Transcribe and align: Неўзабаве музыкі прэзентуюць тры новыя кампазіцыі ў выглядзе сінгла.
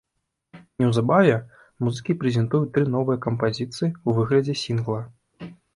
Неўзабаве 0.83 1.35
музыкі 1.89 2.17
прэзентуюць 2.23 2.73
тры 2.79 2.83
новыя 2.97 3.23
кампазіцыі 3.29 3.89
ў 3.91 4.09
выглядзе 4.21 4.61
сінгла. 4.65 5.01